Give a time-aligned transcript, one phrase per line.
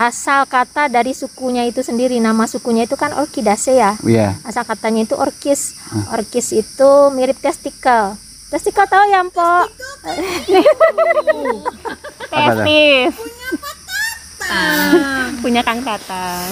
[0.00, 4.32] asal kata dari sukunya itu sendiri nama sukunya itu kan Orchidacea Iya.
[4.48, 5.76] asal katanya itu orkis.
[6.08, 8.16] Orkis itu mirip testikel.
[8.48, 9.62] Testikel tahu ya tuh?
[12.32, 13.12] Testis.
[15.44, 16.48] Punya Kang Tatang.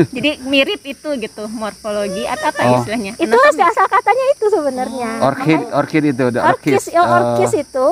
[0.16, 2.78] Jadi mirip itu gitu morfologi atau apa Oh.
[2.80, 3.12] istilahnya?
[3.18, 5.10] itu asal katanya itu sebenarnya.
[5.20, 7.04] Orchid, orchid itu, the orkis Oh.
[7.04, 7.86] orkis itu.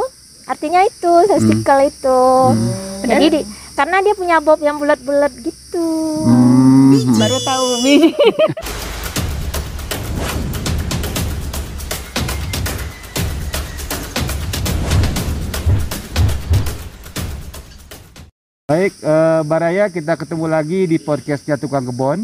[0.49, 2.21] Artinya itu testikel itu.
[3.05, 3.41] Jadi di,
[3.79, 5.87] karena dia punya bob yang bulat-bulat gitu
[6.27, 7.15] Hmm.
[7.15, 8.11] baru tahu biji.
[18.69, 22.19] Baik, eh, Baraya kita ketemu lagi di podcastnya Tukang Kebon.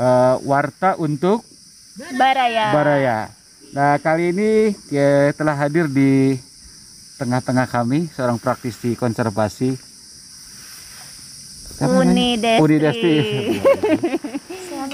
[0.00, 1.44] Eh, Warta untuk
[2.16, 2.72] Baraya.
[2.72, 3.18] Baraya.
[3.76, 6.40] Nah kali ini ya, telah hadir di
[7.20, 9.91] tengah-tengah kami seorang praktisi konservasi.
[11.82, 12.06] Siapa namanya?
[12.06, 12.62] Uni Destri.
[12.62, 13.12] Uni Destri.
[13.12, 13.42] Uni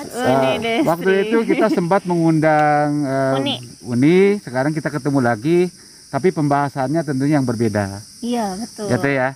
[0.08, 0.84] Eh, Destri.
[0.84, 3.56] waktu itu kita sempat mengundang eh, Uni.
[3.82, 5.68] Uni, sekarang kita ketemu lagi,
[6.08, 8.00] tapi pembahasannya tentunya yang berbeda.
[8.20, 8.88] Iya betul.
[8.88, 9.30] Ya teh ya.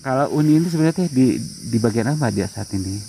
[0.00, 3.00] Kalau Uni ini sebenarnya teh di di bagian apa dia saat ini?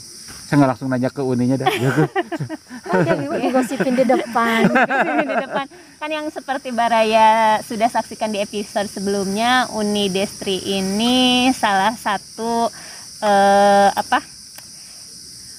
[0.47, 1.67] Saya nggak langsung nanya ke Uninya dah.
[1.67, 4.59] Kan dia digosipin di depan
[5.21, 5.65] di depan
[5.97, 12.71] kan yang seperti Baraya sudah saksikan di episode sebelumnya Uni Destri ini salah satu
[13.21, 14.19] eh, apa?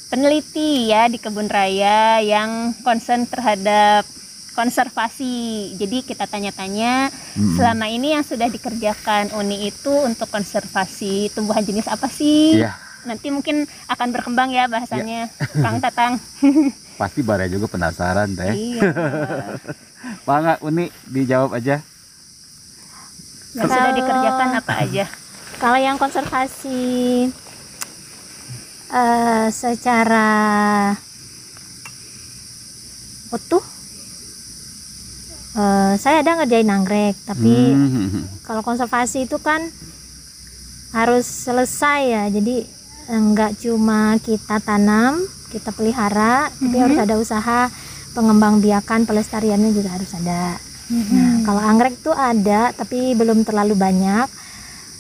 [0.09, 4.09] Peneliti ya di kebun raya yang concern terhadap
[4.57, 5.77] konservasi.
[5.77, 7.55] Jadi kita tanya-tanya Mm-mm.
[7.61, 12.57] selama ini yang sudah dikerjakan Uni itu untuk konservasi tumbuhan jenis apa sih?
[12.59, 12.73] Iya,
[13.05, 15.29] nanti mungkin akan berkembang ya bahasannya.
[15.63, 16.17] Kang Tatang.
[17.01, 18.51] Pasti Baraya juga penasaran teh.
[18.57, 18.91] iya.
[20.27, 20.89] Pak nggak Uni?
[21.07, 21.79] Dijawab aja.
[23.57, 25.05] yang sudah dikerjakan apa aja?
[25.59, 26.79] kalau yang konservasi
[28.91, 30.29] eh, secara
[33.29, 33.65] utuh
[35.55, 38.25] eh, saya ada ngerjain anggrek tapi Hmm.
[38.43, 39.61] kalau konservasi itu kan
[40.91, 42.65] harus selesai ya jadi
[43.09, 46.83] enggak cuma kita tanam kita pelihara tapi Mhm.
[46.83, 47.61] harus ada usaha
[48.13, 50.57] pengembangbiakan pelestariannya juga harus ada
[50.89, 54.25] nah kalau anggrek itu ada tapi belum terlalu banyak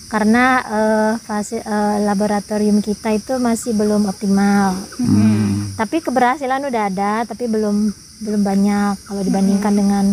[0.08, 5.72] karena eh, fase eh, laboratorium kita itu masih belum optimal Hmm.
[5.74, 10.04] tapi keberhasilan udah ada tapi belum belum banyak kalau dibandingkan dengan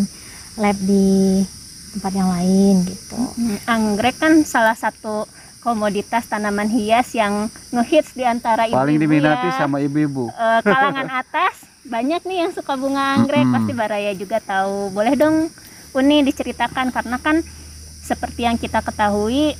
[0.56, 1.42] lab di
[1.92, 5.26] tempat yang lain gitu Hmm, anggrek kan salah satu
[5.60, 9.58] komoditas tanaman hias yang ngehits di antara ibu-ibu Paling diminati ya.
[9.58, 10.30] sama ibu-ibu.
[10.30, 13.54] Eh, kalangan atas banyak nih yang suka bunga anggrek Mm-mm.
[13.56, 15.50] pasti Baraya juga tahu boleh dong
[15.92, 17.40] Uni diceritakan karena kan
[18.02, 19.58] seperti yang kita ketahui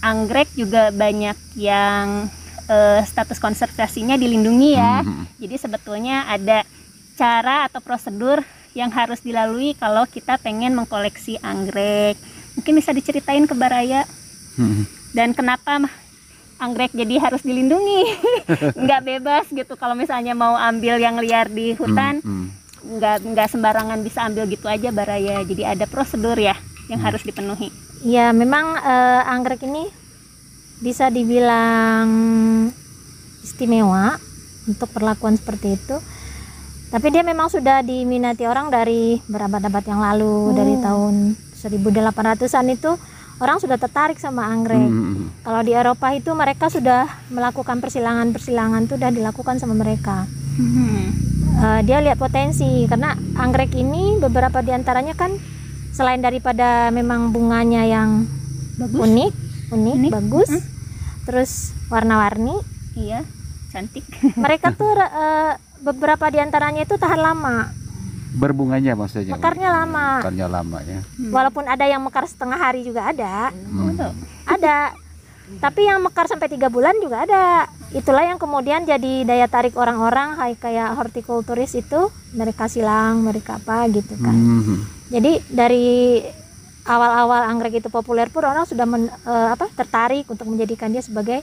[0.00, 2.28] anggrek juga banyak yang
[2.66, 5.00] eh, status konservasinya dilindungi ya.
[5.00, 5.24] Hmm.
[5.36, 6.66] jadi sebetulnya ada
[7.14, 8.42] cara atau prosedur
[8.72, 12.18] yang harus dilalui kalau kita pengen mengkoleksi anggrek.
[12.54, 14.04] Mungkin bisa diceritain ke Baraya
[14.56, 14.88] Hmm.
[15.12, 15.84] dan kenapa
[16.56, 18.02] anggrek jadi harus dilindungi?
[18.82, 19.76] Nggak bebas gitu.
[19.76, 22.48] Kalau misalnya mau ambil yang liar di hutan Hmm.
[22.86, 26.54] nggak nggak sembarangan bisa ambil gitu aja baraya jadi ada prosedur ya
[26.86, 27.74] yang harus dipenuhi
[28.04, 29.88] Ya memang eh, anggrek ini
[30.84, 32.08] bisa dibilang
[33.40, 34.20] istimewa
[34.68, 35.96] untuk perlakuan seperti itu.
[36.86, 42.94] Tapi dia memang sudah diminati orang dari berabad-abad yang lalu, dari tahun 1800-an itu
[43.42, 44.86] orang sudah tertarik sama anggrek.
[44.86, 45.28] Hmm.
[45.42, 50.30] Kalau di Eropa itu mereka sudah melakukan persilangan-persilangan itu sudah dilakukan sama mereka.
[51.56, 55.32] Eh, dia lihat potensi karena anggrek ini beberapa di antaranya kan
[55.96, 58.28] selain daripada memang bunganya yang
[58.76, 59.32] bagus unik,
[59.70, 60.10] unik, Unik.
[60.12, 60.64] bagus, Hmm.
[61.24, 61.50] terus
[61.86, 62.60] warna-warni.
[62.94, 63.24] iya
[63.68, 64.04] cantik
[64.36, 67.72] Mereka tuh eh, beberapa di antaranya itu tahan lama,
[68.32, 69.32] Berbunganya maksudnya.
[69.32, 70.20] mekarnya lama.
[70.20, 71.00] Mekarnya lama ya.
[71.26, 73.88] Walaupun ada yang mekar setengah hari juga ada, Hmm.
[73.88, 74.12] Betul.
[74.44, 74.92] ada.
[75.46, 77.64] Tapi yang mekar sampai tiga bulan juga ada.
[77.90, 82.00] Itulah yang kemudian jadi daya tarik orang-orang kayak kayak hortikulturis itu
[82.32, 84.34] mereka silang, mereka apa gitu kan.
[84.34, 84.82] Hmm.
[85.06, 86.18] Jadi dari
[86.82, 91.42] awal-awal anggrek itu populer pun orang sudah men- eh, apa tertarik untuk menjadikan dia sebagai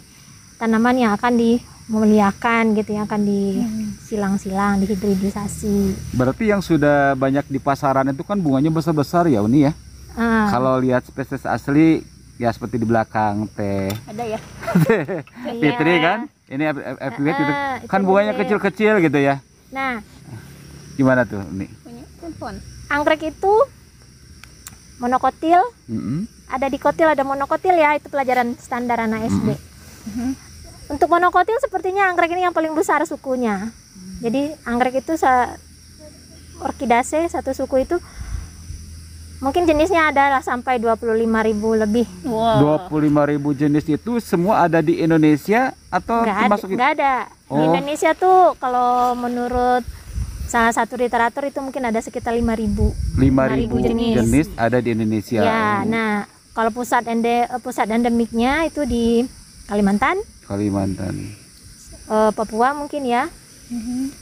[0.56, 5.96] tanaman yang akan dimuliakan gitu yang akan disilang-silang, dihibridisasi.
[6.12, 9.72] Berarti yang sudah banyak di pasaran itu kan bunganya besar-besar ya Uni ya.
[10.14, 12.04] Ah, Kalau lihat spesies asli
[12.36, 14.40] ya seperti di belakang teh ada ya
[15.62, 16.20] Fitri kan.
[16.46, 17.44] Ini F- F- F- gitu.
[17.50, 19.40] Ah, itu Kan bunganya kecil-kecil gitu ya.
[19.72, 20.04] Nah,
[20.94, 21.66] Gimana tuh Uni?
[21.82, 22.54] punya telepon
[22.88, 23.54] anggrek itu
[24.98, 26.28] monokotil, Mm-mm.
[26.48, 29.50] ada dikotil, ada monokotil ya, itu pelajaran standar anak SD.
[30.06, 30.30] Mhm.
[30.90, 33.72] Untuk monokotil sepertinya anggrek ini yang paling besar sukunya.
[34.20, 35.56] Jadi anggrek itu sa
[36.60, 37.98] orkidase satu suku itu
[39.40, 41.20] mungkin jenisnya adalah sampai 25.000
[41.78, 42.08] lebih.
[42.24, 42.88] Wow.
[42.88, 47.14] 25.000 jenis itu semua ada di Indonesia atau Nggak ada, termasuk nggak ada.
[47.28, 47.68] Di Oh.
[47.70, 49.84] Indonesia tuh kalau menurut
[50.54, 52.94] salah satu literatur itu mungkin ada sekitar 5.000.
[53.18, 54.14] 5.000 jenis.
[54.16, 55.42] jenis ada di Indonesia.
[55.42, 59.26] Ya, nah kalau pusat ende eh, pusat endemiknya itu di
[59.66, 61.34] Kalimantan, Kalimantan.
[62.06, 63.26] eh, Papua mungkin ya.
[63.74, 64.14] Mhm.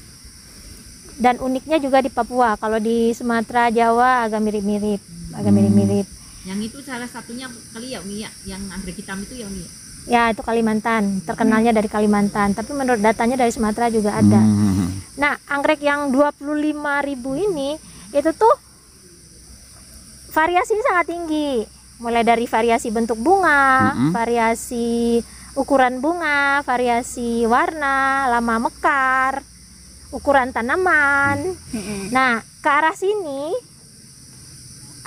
[1.19, 2.55] Dan uniknya juga di Papua.
[2.55, 5.03] Kalau di Sumatera, Jawa agak mirip-mirip,
[5.35, 5.57] agak Hmm.
[5.59, 6.07] mirip-mirip.
[6.41, 9.67] Yang itu salah satunya kali ya Umi ya, yang anggrek hitam itu ya Umi.
[10.05, 10.31] Ya?
[10.31, 11.25] Itu Kalimantan.
[11.25, 14.41] Terkenalnya dari Kalimantan, tapi menurut datanya dari Sumatera juga ada.
[14.41, 15.01] Hmm.
[15.19, 17.77] Nah, anggrek yang 25.000 ini
[18.11, 18.55] itu tuh
[20.31, 21.61] variasinya sangat tinggi.
[22.01, 24.09] Mulai dari variasi bentuk bunga, Mm-mm.
[24.09, 25.21] variasi
[25.53, 29.45] ukuran bunga, variasi warna, lama mekar,
[30.09, 31.53] ukuran tanaman.
[31.71, 32.09] Mhm.
[32.09, 33.53] Nah, ke arah sini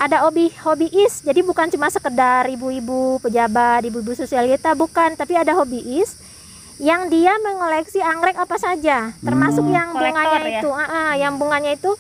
[0.05, 1.25] ada hobi hobiis.
[1.25, 6.21] Jadi bukan cuma sekedar ibu-ibu pejabat, ibu-ibu sosialita, bukan, tapi ada hobiis
[6.77, 9.75] yang dia mengoleksi anggrek apa saja, termasuk Hmm.
[9.75, 10.61] yang bunganya ya?
[10.61, 11.91] itu, ah, ah, yang bunganya itu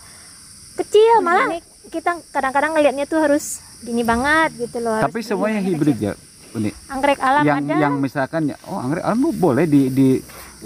[0.75, 1.62] kecil, malah
[1.95, 4.99] kita kadang-kadang ngelihatnya tuh harus gini banget gitu loh.
[4.99, 6.19] Tapi semuanya hibrid kecil.
[6.19, 6.71] ya, Uni.
[6.91, 7.75] Anggrek alam yang ada.
[7.79, 10.09] yang misalkan ya, oh anggrek alam boleh di di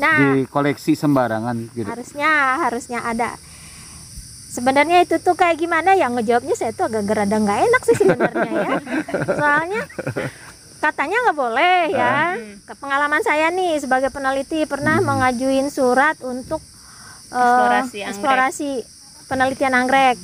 [0.01, 1.89] nah, di koleksi sembarangan gitu.
[1.89, 2.31] harusnya
[2.65, 3.37] harusnya ada
[4.49, 6.09] sebenarnya itu tuh kayak gimana ya?
[6.09, 8.75] Ngejawabnya saya tuh agak gerada nggak enak sih sebenarnya ya.
[9.37, 9.83] Soalnya
[10.79, 12.17] katanya nggak boleh ya.
[12.65, 16.61] Ke pengalaman saya nih sebagai peneliti pernah mengajuin surat untuk
[17.31, 18.11] eh, Eksplorasi anggrek.
[18.11, 18.71] eksplorasi
[19.29, 20.17] penelitian anggrek.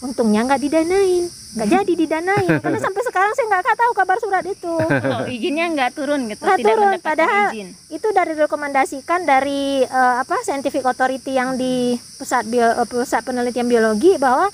[0.00, 4.70] Untungnya nggak didanain nggak jadi didanain karena sampai sekarang saya nggak tahu kabar surat itu.
[4.70, 7.68] Oh, izinnya nggak turun gitu, Nggak tidak turun, padahal izin.
[7.90, 13.66] itu dari rekomendasikan dari eh, apa scientific authority yang di pusat bio, eh, pusat penelitian
[13.66, 14.46] biologi bahwa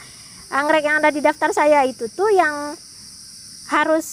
[0.48, 2.72] anggrek yang ada di daftar saya itu tuh yang
[3.66, 4.06] harus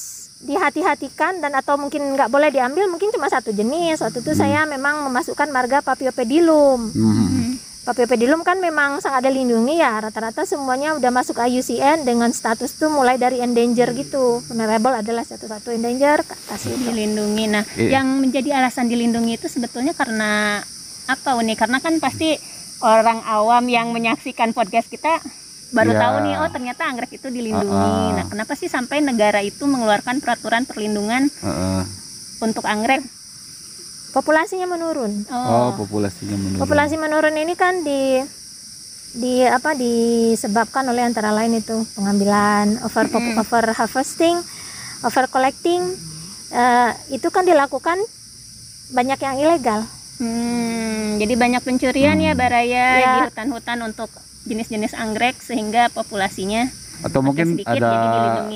[0.43, 4.03] dihati-hatikan dan atau mungkin nggak boleh diambil mungkin cuma satu jenis.
[4.03, 7.55] Waktu itu saya memang memasukkan marga Paphiopedilum Hmm.
[7.83, 13.19] Paphiopedilum kan memang sangat dilindungi ya rata-rata semuanya udah masuk IUCN dengan status tuh mulai
[13.19, 17.45] dari endanger gitu vulnerable adalah satu-satu endanger ke atas itu dilindungi.
[17.51, 17.99] Nah, Iya.
[17.99, 20.63] yang menjadi alasan dilindungi itu sebetulnya karena
[21.11, 21.59] apa Uni?
[21.59, 22.39] Karena kan pasti
[22.79, 25.19] orang awam yang menyaksikan podcast kita
[25.75, 25.99] baru Iya.
[25.99, 27.67] tahu nih, oh ternyata anggrek itu dilindungi.
[27.67, 28.11] Ah, ah.
[28.15, 31.83] Nah, kenapa sih sampai negara itu mengeluarkan peraturan perlindungan Heeh.
[32.39, 33.03] untuk anggrek?
[34.13, 36.61] Populasinya menurun Oh, populasinya menurun.
[36.61, 38.21] populasi menurun ini kan di
[39.13, 43.05] di apa disebabkan oleh antara lain itu pengambilan over
[43.35, 44.37] over harvesting
[45.01, 45.81] over collecting
[46.49, 47.97] eh, itu kan dilakukan
[48.89, 49.81] banyak yang ilegal
[50.13, 53.13] Hmm, jadi banyak pencurian ya Baraya Ya.
[53.17, 54.13] di hutan-hutan untuk
[54.45, 56.69] jenis-jenis anggrek sehingga populasinya
[57.01, 57.93] Atau mungkin sedikit, ada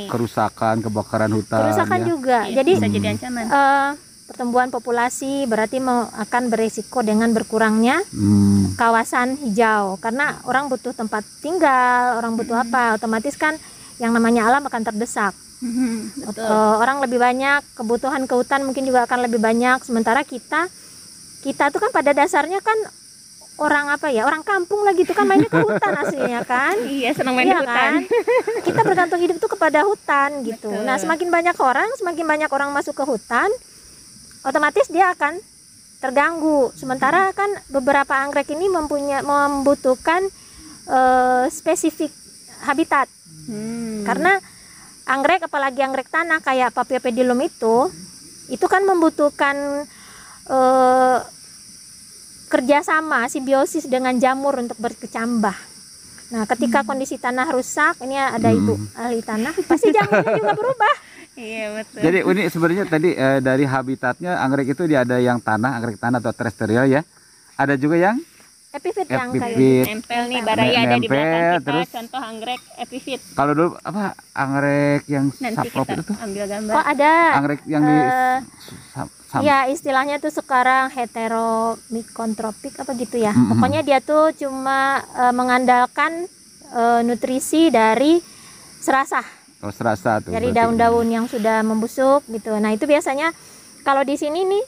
[0.06, 1.60] kerusakan, kebakaran hutan.
[1.60, 2.06] kerusakan ya.
[2.06, 3.44] juga ya, jadi bisa jadi ancaman.
[3.44, 3.90] eh,
[4.28, 8.76] pertumbuhan populasi berarti mau akan beresiko dengan berkurangnya Hmm.
[8.76, 13.56] kawasan hijau karena orang butuh tempat tinggal orang butuh apa otomatis kan
[13.98, 16.46] yang namanya alam akan terdesak Hmm, betul.
[16.46, 20.70] Eh, orang lebih banyak kebutuhan ke hutan mungkin juga akan lebih banyak sementara kita
[21.40, 22.78] kita tuh kan pada dasarnya kan
[23.58, 27.34] orang apa ya orang kampung lagi tuh kan mainnya ke hutan aslinya kan Iya, senang
[27.34, 27.74] main Iya di hutan.
[27.74, 27.94] kan?
[28.62, 30.86] kita bergantung hidup tuh kepada hutan gitu Betul.
[30.86, 33.50] nah semakin banyak orang semakin banyak orang masuk ke hutan
[34.48, 35.36] otomatis dia akan
[36.00, 40.24] terganggu sementara kan beberapa anggrek ini mempunyai membutuhkan
[40.88, 42.16] eh, spesifik
[42.64, 43.12] habitat
[43.48, 44.04] Hmm.
[44.04, 44.44] karena
[45.08, 47.88] anggrek apalagi anggrek tanah kayak Paphiopedilum itu
[48.52, 49.88] itu kan membutuhkan
[50.52, 51.20] eh,
[52.48, 55.56] kerjasama simbiosis dengan jamur untuk berkecambah.
[56.28, 60.96] Nah, ketika kondisi tanah rusak, ini ada ibu ahli tanah, pasti jamurnya juga berubah.
[61.38, 62.00] Iya, betul.
[62.02, 66.18] Jadi ini sebenarnya tadi eh, dari habitatnya anggrek itu dia ada yang tanah, anggrek tanah
[66.18, 67.02] atau terestrial ya.
[67.56, 68.18] Ada juga yang
[68.68, 73.20] Epifit yang kayak nempel nih Baraya ada di belakang kita terus- contoh anggrek epifit.
[73.32, 74.04] Kalau dulu apa
[74.36, 76.16] anggrek yang Nanti saprop itu tuh?
[76.20, 76.74] ambil gambar.
[76.76, 77.14] Oh, ada.
[77.38, 78.38] Anggrek yang di Eh,
[78.94, 83.32] sam- Ya istilahnya tuh sekarang heteromikontropik apa gitu ya.
[83.32, 83.56] Mm-mm.
[83.56, 84.80] Pokoknya dia tuh cuma
[85.16, 86.28] eh, mengandalkan
[86.70, 88.20] eh, nutrisi dari
[88.78, 89.26] serasah,
[89.60, 90.32] oh, serasa tuh.
[90.32, 92.54] dari daun-daun yang sudah membusuk gitu.
[92.56, 93.32] Nah itu biasanya
[93.82, 94.64] kalau di sini nih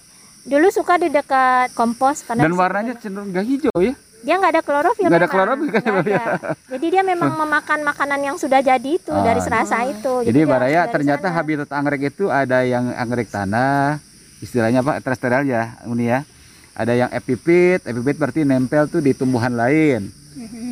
[0.46, 3.94] dulu suka di dekat kompos karena Dan warnanya cenderung gak hijau ya?
[4.20, 6.24] dia nggak ada klorofil Nggak ada klorofil kan, ya?
[6.68, 9.46] jadi dia memang memakan makanan yang sudah jadi itu dari Ah.
[9.46, 11.36] serasa itu Jadi dia Baraya dari ternyata sana.
[11.40, 14.04] habitat anggrek itu ada yang anggrek tanah,
[14.40, 16.28] istilahnya apa terestrial ya Uni ya
[16.76, 20.12] ada yang epipit epipit berarti nempel tuh di tumbuhan lain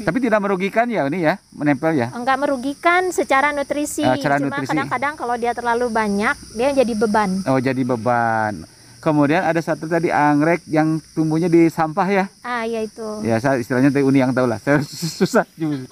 [0.05, 2.13] tapi tidak merugikan ya Uni ya menempel ya?
[2.13, 4.05] Enggak merugikan secara nutrisi.
[4.05, 4.69] Ah, secara cuma nutrisi.
[4.71, 7.41] kadang-kadang kalau dia terlalu banyak dia jadi beban.
[7.49, 8.63] Oh jadi beban.
[8.97, 12.25] Kemudian ada satu tadi anggrek yang tumbuhnya di sampah ya?
[12.41, 13.21] Ah ya itu.
[13.25, 14.59] Ya saya istilahnya dari Uni yang tahu lah.
[14.61, 14.81] Saya
[15.21, 15.89] susah juga.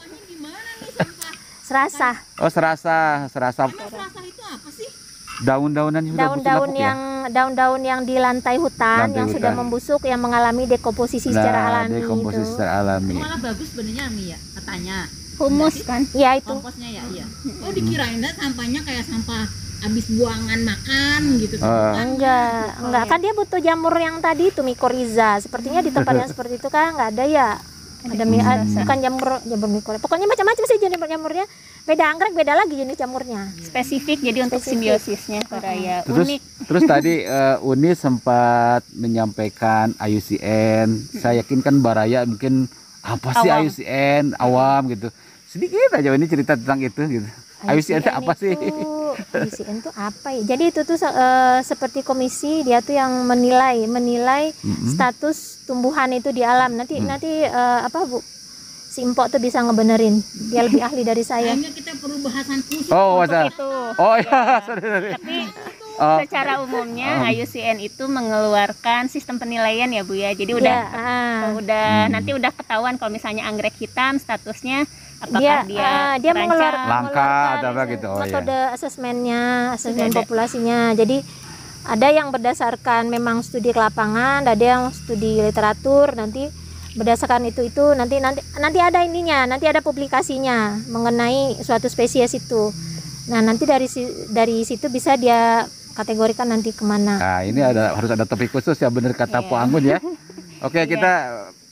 [1.65, 2.21] Serasa.
[2.37, 3.25] Oh serasa.
[3.29, 3.65] Serasa.
[3.65, 4.89] Rasa itu apa sih?
[5.37, 6.81] Daun-daunan yang sudah daun-daun ya?
[6.85, 9.59] yang daun-daun yang di lantai hutan Lantai yang sudah hutan.
[9.59, 13.15] membusuk yang mengalami dekomposisi secara nah, alami dekomposisi itu secara alami.
[13.17, 14.37] Malah bagus sebenarnya Mi ya?
[14.55, 14.97] Katanya.
[15.35, 16.01] humus kan?
[16.15, 16.47] Ya itu.
[16.47, 17.25] Komposnya ya iya.
[17.59, 19.43] Oh dikirain dah sampahnya kayak sampah
[19.83, 21.55] habis buangan makan gitu.
[21.59, 21.99] Ah.
[21.99, 23.03] enggak enggak.
[23.03, 26.95] Kan dia butuh jamur yang tadi itu mikoriza sepertinya di tempat yang seperti itu kan
[26.95, 27.49] nggak ada ya.
[28.05, 31.45] Ada mi- ah, bukan jamur jamur mikoriza pokoknya macam-macam sih jenis jamurnya
[31.85, 34.73] beda anggrek beda lagi jenis jamurnya spesifik jadi untuk Spesifik.
[34.97, 40.87] simbiosisnya Soraya Terus unik terus tadi eh, Uni sempat menyampaikan IUCN.
[41.15, 42.65] Saya yakin kan Baraya mungkin
[42.99, 43.61] apa sih Awam.
[43.63, 45.07] IUCN awam gitu.
[45.45, 47.29] Sedikit aja ini cerita tentang itu gitu.
[47.63, 48.53] IUCN itu apa sih?
[49.31, 54.49] IUCN itu apa ya jadi itu tuh eh, seperti komisi dia tuh yang menilai menilai
[54.57, 54.89] Mm-mm.
[54.89, 57.07] status tumbuhan itu di alam nanti Hmm.
[57.07, 58.19] nanti eh, apa bu
[58.95, 62.87] si Empok tuh bisa ngebenerin dia lebih ahli dari saya kita perlu bahasan khusus.
[62.95, 65.09] Oh, untuk itu Oh ya, sorry, sorry.
[65.19, 65.37] tapi
[65.95, 67.31] Oh, secara umumnya Um.
[67.31, 71.41] IUCN itu mengeluarkan sistem penilaian ya Bu ya jadi ya udah ah.
[71.55, 72.11] udah Hmm.
[72.11, 74.83] nanti udah ketahuan kalau misalnya anggrek hitam statusnya
[75.23, 76.51] apakah dia dia, ah, dia terancam.
[76.51, 81.17] mengeluar, Langka mengeluarkan atau apa gitu, oh, metode asesmennya asesmen populasinya jadi
[81.87, 86.51] ada yang berdasarkan memang studi ke lapangan ada yang studi literatur nanti
[86.95, 92.71] berdasarkan itu itu nanti nanti nanti ada ininya nanti ada publikasinya mengenai suatu spesies itu
[93.27, 93.87] nah nanti dari
[94.31, 98.75] dari situ bisa dia kategorikan nanti ke mana nah ini ada harus ada topik khusus
[98.75, 99.47] ya bener kata Iya.
[99.47, 99.99] Po Anggun ya.
[100.65, 100.87] Oke, Iya.
[100.87, 101.11] kita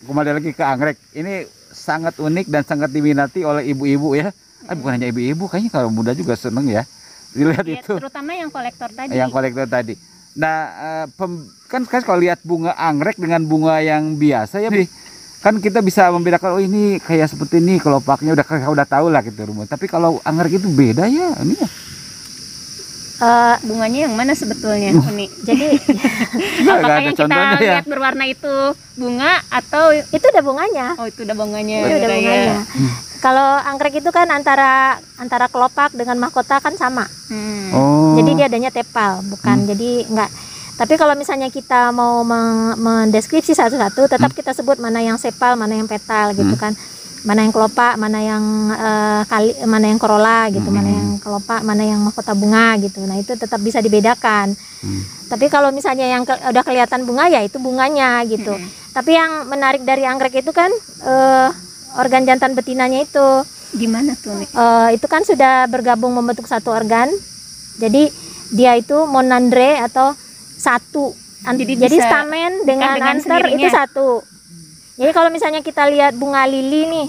[0.03, 0.99] kembali lagi ke anggrek.
[1.13, 4.29] Ini sangat unik dan sangat diminati oleh ibu-ibu ya.
[4.63, 6.83] Ah, bukan hanya ibu-ibu, kayaknya kalau muda juga seneng ya.
[7.31, 7.95] Dilihat Ya, itu.
[7.95, 9.95] terutama yang kolektor tadi yang kolektor tadi.
[10.33, 14.85] Nah, eh, pem- kan kan kalau lihat bunga anggrek dengan bunga yang biasa ya, Bi,
[15.43, 19.43] kan kita bisa membedakan oh ini kayak seperti ini kelopaknya udah udah tahu lah gitu
[19.43, 19.67] rumus.
[19.67, 21.67] Tapi kalau anggrek itu beda ya, ini ya.
[23.13, 25.79] Eh, bunganya yang mana sebetulnya Uni jadi
[26.67, 27.71] apakah ada yang kita contohnya ya.
[27.79, 28.55] lihat berwarna itu
[28.99, 32.19] bunga atau itu udah bunganya oh itu udah bunganya itu udah Soraya.
[32.19, 32.57] bunganya
[33.23, 37.71] kalau anggrek itu kan antara antara kelopak dengan mahkota kan sama Hmm.
[37.71, 38.19] Oh.
[38.19, 40.29] jadi dia adanya tepal bukan jadi enggak
[40.73, 45.73] tapi kalau misalnya kita mau meng- mendeskripsi satu-satu tetap kita sebut mana yang sepal mana
[45.73, 46.73] yang petal gitu kan
[47.23, 50.97] mana yang kelopak mana yang eh, kali mana yang corolla gitu mana Hmm.
[50.97, 54.51] yang kelopak mana yang mahkota bunga gitu nah itu tetap bisa dibedakan
[54.81, 55.01] Hmm.
[55.27, 58.91] tapi kalau misalnya yang ke- udah kelihatan bunga ya itu bunganya gitu Mm-mm.
[58.91, 60.67] tapi yang menarik dari anggrek itu kan
[61.01, 61.49] eh,
[61.95, 63.23] organ jantan betinanya itu
[63.71, 64.45] gimana tuh Uni?
[64.45, 67.09] Eh, itu kan sudah bergabung membentuk satu organ.
[67.75, 68.05] Jadi
[68.49, 70.13] dia itu monandre atau
[70.55, 71.13] satu.
[71.43, 74.23] Jadi Jadi, bisa stamen dengan, dengan anter itu satu.
[74.95, 77.07] Jadi kalau misalnya kita lihat bunga lili nih,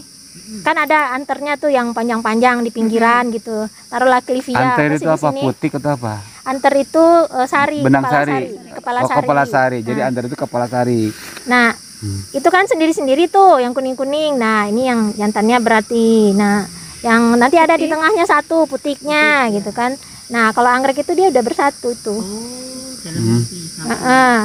[0.67, 3.71] kan ada anternya tuh yang panjang-panjang di pinggiran gitu.
[3.87, 5.31] Taruhlah clivia Anter itu di apa?
[5.31, 5.41] sini.
[5.41, 6.15] Putik atau apa?
[6.45, 8.33] Anter itu eh, sari, Benang kepala sari.
[8.33, 9.21] sari, kepala oh, sari.
[9.23, 9.79] kepala sari.
[9.81, 10.09] Jadi Nah.
[10.11, 11.03] anter itu kepala sari.
[11.47, 12.21] Nah, Hmm.
[12.37, 14.37] itu kan sendiri-sendiri tuh yang kuning-kuning.
[14.37, 16.35] Nah, ini yang jantannya berarti.
[16.35, 16.67] Nah,
[17.01, 17.93] yang nanti ada di Putik.
[17.95, 19.95] tengahnya satu putiknya gitu kan.
[20.29, 22.19] Nah, kalau anggrek itu dia udah bersatu tuh.
[22.19, 22.74] Oh,
[23.11, 23.41] Hmm.
[23.69, 23.89] sama.
[23.91, 24.37] Heeh.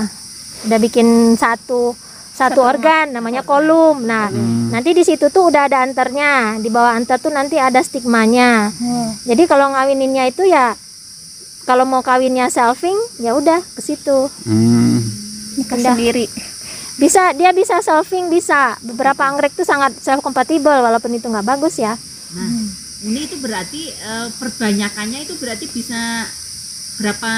[0.68, 1.96] Udah bikin satu
[2.32, 4.00] satu organ namanya kolum.
[4.02, 4.72] Nah, Hmm.
[4.72, 6.58] nanti di situ tuh udah ada anternya.
[6.58, 8.72] Di bawah anter tuh nanti ada stigmanya.
[9.24, 10.76] Jadi kalau ngawininnya itu ya
[11.64, 14.28] kalau mau kawinnya selfing ya udah ke situ.
[14.44, 15.00] Hmm.
[15.56, 16.32] nikah sendiri
[16.96, 21.80] bisa dia bisa solving bisa beberapa anggrek tuh sangat self compatible walaupun itu nggak bagus
[21.80, 22.00] ya
[22.30, 22.48] Nah,
[23.04, 26.24] ini itu berarti eh, perbanyakannya itu berarti bisa
[27.00, 27.32] berapa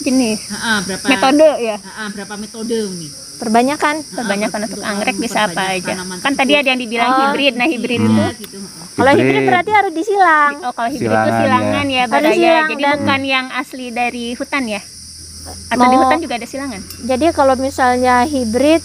[0.00, 1.76] jenis ah, berapa metode ya.
[1.78, 3.08] Ah, ah, berapa metode ini?
[3.34, 5.98] perbanyakan kebanyakan Ah, untuk untuk anggrek bisa apa aja.
[5.98, 7.54] kan tadi ada yang dibilang Oh, hibrid.
[7.54, 8.56] Nah hibrid itu Iya, gitu.
[8.94, 9.26] kalau Hibrid.
[9.26, 10.52] hibrid berarti harus disilang.
[10.62, 13.86] Oh kalau hibrid Silangan, itu silangan ya, Harus Baraya silang jadi dan- bukan yang asli
[13.90, 14.80] dari hutan ya?
[15.68, 16.80] Atau di Mau- hutan juga ada silangan?
[17.02, 18.82] Jadi kalau misalnya hibrid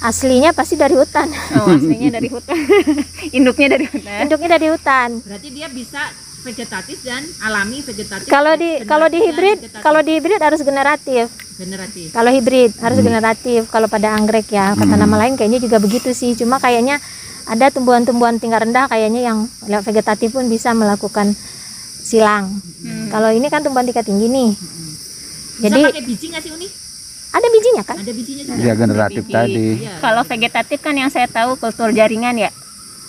[0.00, 1.28] aslinya pasti dari hutan.
[1.54, 2.58] Oh aslinya dari hutan.
[3.38, 4.18] Induknya dari hutan.
[4.20, 5.08] Induknya dari hutan.
[5.20, 6.02] Berarti dia bisa
[6.40, 8.26] vegetatif dan alami vegetatif.
[8.26, 12.08] kalau di kalau di hibrid kalau di hibrid harus generatif generatif.
[12.10, 15.00] kalau hibrid harus generatif kalau pada anggrek ya kata Hmm.
[15.00, 17.02] nama lain kayaknya juga begitu sih cuma kayaknya
[17.44, 21.34] ada tumbuhan-tumbuhan tingkat rendah kayaknya yang lewat vegetatif pun bisa melakukan
[21.98, 23.08] silang Hmm.
[23.08, 24.50] kalau ini kan tumbuhan tingkat tinggi nih
[25.58, 26.68] Bisa jadi pakai biji nggak sih Uni?
[27.28, 29.66] ada bijinya kan ada bijinya juga Ya generatif Bibit, tadi.
[29.78, 29.92] iya.
[29.98, 32.50] Kalau vegetatif kan yang saya tahu kultur jaringan ya.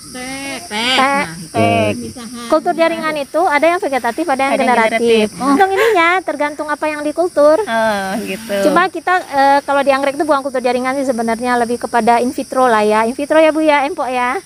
[0.09, 0.95] teh teh Teh.
[0.97, 1.87] nah itu Teh.
[1.91, 2.47] pemisahan.
[2.47, 5.27] kultur jaringan itu ada yang vegetatif ada yang Ada yang generatif generatif.
[5.31, 5.37] Oh.
[5.49, 8.55] tergantung ininya tergantung apa yang dikultur Oh, gitu.
[8.65, 12.29] Cuma kita eh, kalau di anggrek itu bukan kultur jaringan sih sebenarnya lebih kepada in
[12.29, 13.03] vitro lah ya.
[13.03, 14.37] In vitro ya Bu ya, Empok ya.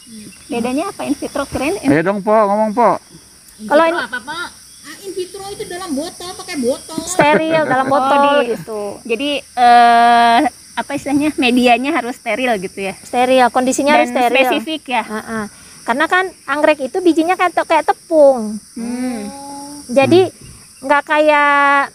[0.46, 1.74] bedanya apa in vitro keren?
[1.80, 3.00] Ayo dong po ngomong po.
[3.64, 4.46] Kalau ini- apa pak
[4.84, 8.82] ah, in vitro itu dalam botol pakai botol Steril dalam botol Oh, gitu.
[9.04, 10.42] Jadi eh
[10.74, 12.94] apa istilahnya medianya harus steril gitu ya.
[13.00, 14.34] Steril, kondisinya harus steril.
[14.44, 15.04] spesifik ya.
[15.04, 15.40] Ha-ha.
[15.84, 18.56] Karena kan anggrek itu bijinya kayak kayak tepung.
[18.76, 19.28] Hmm.
[19.92, 20.32] Jadi
[20.80, 21.92] nggak kayak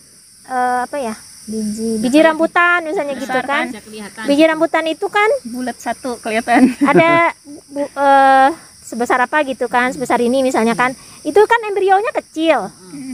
[0.47, 1.14] eh, apa ya?
[1.49, 3.73] Biji biji rambutan misalnya gitu Besar kan.
[3.73, 6.76] bisa kelihatan Biji rambutan itu kan Bulat satu kelihatan.
[6.92, 7.33] ada
[7.73, 8.49] bu, eh,
[8.85, 12.68] sebesar apa gitu kan sebesar ini misalnya kan itu kan embrionya kecil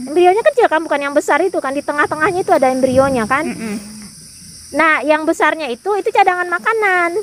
[0.07, 3.75] embrionya kecil kan bukan yang besar itu kan di tengah-tengahnya itu ada embrionya kan Mm-mm.
[4.71, 7.19] nah yang besarnya itu itu cadangan makanan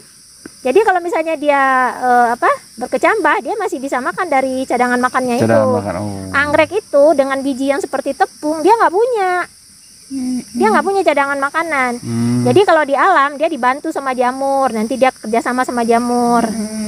[0.63, 5.45] jadi kalau misalnya dia eh, apa berkecambah dia masih bisa makan dari cadangan makannya itu
[5.45, 5.95] Cadangan makan.
[5.99, 6.31] Oh.
[6.33, 9.31] anggrek itu dengan biji yang seperti tepung dia nggak punya
[10.53, 12.45] dia nggak punya cadangan makanan Hmm.
[12.45, 16.81] jadi kalau di alam dia dibantu sama jamur nanti dia kerjasama sama jamur Hmm.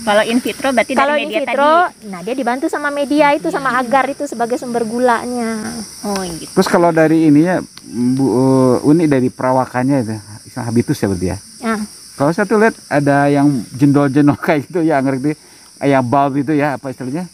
[0.00, 1.76] Kalau in vitro berarti Kalau dari in media vitro,
[2.08, 5.60] nah dia dibantu sama media itu sama agar itu sebagai sumber gulanya.
[5.60, 6.08] tadi.
[6.08, 6.48] Oh, gitu.
[6.56, 10.16] Terus kalau dari ininya Bu eh, unik dari perawakannya itu
[10.48, 11.36] istilah habitus ya berarti ya.
[11.60, 11.78] Nah,
[12.20, 15.32] Kalau saya tuh lihat ada yang jendol-jendol kayak gitu ya anggrek itu
[15.80, 17.24] kayak bulb itu ya apa istilahnya?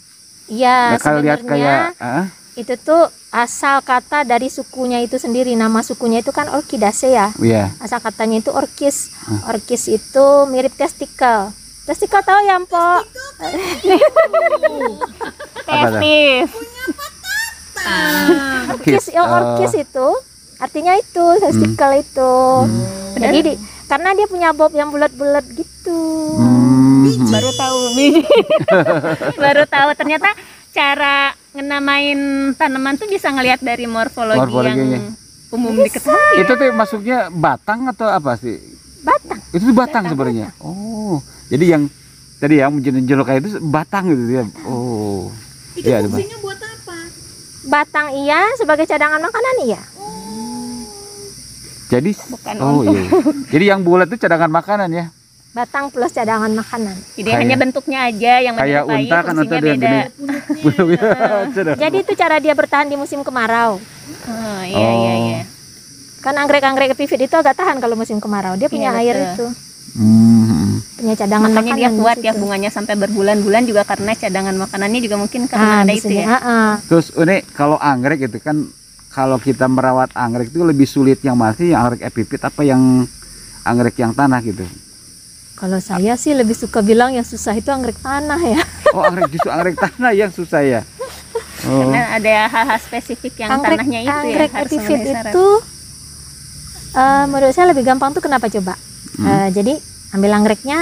[0.47, 5.51] iya Ya, kalau lihat kayak ah, itu tuh asal kata dari sukunya itu sendiri.
[5.53, 7.35] Nama sukunya itu kan Orchidacea.
[7.43, 7.75] iya.
[7.83, 9.11] Asal katanya itu orkis.
[9.43, 11.51] Orkis itu mirip testikel.
[11.83, 13.01] Testikel tahu ya, Mpok?
[15.67, 16.47] Testis.
[18.67, 20.07] Orkis, Kiss, ya, orkis itu
[20.57, 22.35] artinya itu testikel itu.
[23.19, 25.99] Jadi di- karena dia punya bob yang bulat-bulat gitu.
[26.37, 27.79] hmm, Baru tahu.
[29.43, 30.29] Baru tahu ternyata
[30.71, 32.19] cara ngenamain
[32.53, 34.99] tanaman tuh bisa ngelihat dari morfologi, Morfologinya.
[35.01, 35.05] yang
[35.49, 36.43] umum diketahui.
[36.43, 38.59] Itu tuh masuknya batang atau apa sih?
[39.01, 39.39] Batang.
[39.55, 40.53] Itu tuh batang sebenarnya.
[40.61, 41.83] Oh, jadi yang
[42.37, 44.43] tadi yang menjendol kayak itu batang gitu ya.
[44.67, 45.31] Oh.
[45.77, 46.95] itu Iya, ada fungsinya buat apa
[47.67, 49.81] Batang iya sebagai cadangan makanan iya.
[51.87, 53.01] Jadi Bukan oh iya.
[53.53, 55.05] Jadi yang bulat itu cadangan makanan ya.
[55.49, 56.93] Batang plus cadangan makanan.
[57.15, 59.71] Jadi Kayak- hanya bentuknya aja yang kayak unta kan unta beda.
[59.73, 59.97] gede.
[61.49, 61.77] Cadangan.
[61.79, 63.79] Jadi itu cara dia bertahan di musim kemarau.
[64.23, 65.25] Oh, iya iya Oh.
[65.25, 65.41] iya.
[66.19, 68.53] Kan anggrek-anggrek epifit itu agak tahan kalau musim kemarau.
[68.53, 69.29] Dia punya Iya, air betul.
[69.29, 69.47] itu,
[69.95, 70.83] Hmm.
[70.93, 71.79] punya cadangan Makanya makanan.
[71.79, 75.81] dia di kuat ya bunganya sampai berbulan-bulan juga karena cadangan makanannya juga mungkin karena Ah,
[75.81, 76.25] ada itu ya.
[76.27, 76.71] Ah, ah.
[76.83, 78.67] Terus ini kalau anggrek itu kan
[79.17, 83.09] kalau kita merawat anggrek itu lebih sulit yang masih yang anggrek epipit apa yang
[83.65, 84.61] anggrek yang tanah gitu.
[85.57, 88.61] Kalau saya sih lebih suka bilang yang susah itu anggrek tanah ya.
[88.93, 90.81] Oh anggrek justru anggrek tanah yang susah ya.
[91.65, 91.81] Oh.
[91.89, 95.33] Karena ada hal-hal spesifik yang anggrek tanahnya itu anggrek ya syarat.
[95.33, 95.47] itu
[96.93, 98.77] eh, menurut saya lebih gampang tuh kenapa coba?
[99.17, 99.73] Eh, jadi
[100.13, 100.77] ambil anggreknya,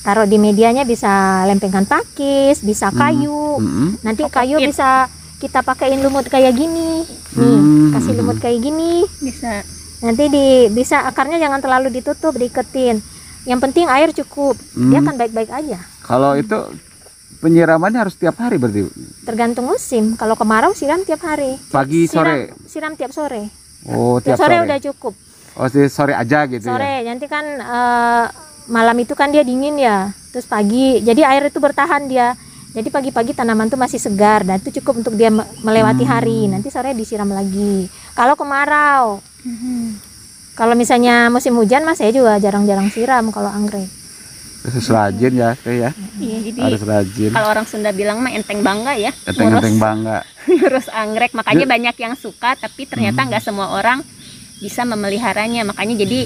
[0.00, 3.60] taruh di medianya bisa lempengan pakis, bisa kayu.
[3.60, 4.00] Mm-mm.
[4.00, 5.12] Nanti Oh, kayu bisa
[5.44, 7.04] kita pakein lumut kayak gini.
[7.36, 7.92] Nih, Hmm.
[7.92, 9.04] kasih lumut kayak gini.
[9.20, 9.60] bisa
[10.00, 13.00] Nanti di bisa akarnya jangan terlalu ditutup, diiketin.
[13.44, 14.56] Yang penting air cukup.
[14.72, 15.04] Dia Hmm.
[15.04, 15.78] akan baik-baik aja.
[16.00, 16.56] Kalau itu
[17.38, 18.88] penyiramannya harus tiap hari berarti
[19.22, 20.12] Tergantung musim.
[20.14, 21.56] Kalau kemarau siram tiap hari.
[21.68, 22.40] pagi Siram, sore.
[22.64, 23.48] siram tiap sore.
[23.86, 24.66] Oh Tiap, tiap sore, sore.
[24.66, 25.14] udah cukup.
[25.54, 26.70] Oh sih, sore aja gitu ya.
[26.70, 28.24] Sore, nanti kan eh,
[28.66, 30.08] malam itu kan dia dingin ya.
[30.30, 32.32] Terus pagi, jadi air itu bertahan dia.
[32.74, 36.46] Jadi pagi-pagi tanaman tuh masih segar dan itu cukup untuk dia me- melewati hari.
[36.46, 37.86] Nanti sore disiram lagi.
[38.12, 39.22] Kalau kemarau,
[40.52, 43.86] kalau misalnya musim hujan mas saya juga jarang-jarang siram kalau anggrek.
[44.64, 45.90] Terus rajin ya, teh ya.
[46.16, 47.30] iya jadi Harus rajin.
[47.30, 50.18] kalau orang Sunda bilang mah enteng bangga ya Enteng-enteng ngurus, bangga.
[50.50, 51.70] ngurus anggrek makanya Ya.
[51.70, 54.00] banyak yang suka tapi ternyata nggak semua orang
[54.56, 56.24] bisa memeliharanya makanya jadi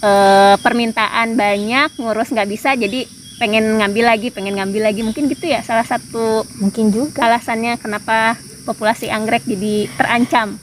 [0.00, 3.04] eh, permintaan banyak ngurus nggak bisa jadi
[3.36, 7.28] pengen ngambil lagi pengen ngambil lagi mungkin gitu ya salah satu Mungkin juga.
[7.28, 10.56] alasannya kenapa populasi anggrek jadi terancam